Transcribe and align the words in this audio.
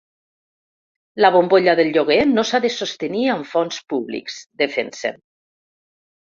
La 1.23 1.29
bombolla 1.35 1.75
del 1.79 1.91
lloguer 1.97 2.17
no 2.29 2.45
s’ha 2.53 2.61
de 2.63 2.71
sostenir 2.77 3.27
amb 3.35 3.47
fons 3.53 3.79
públics, 3.95 4.41
defensen. 4.63 5.21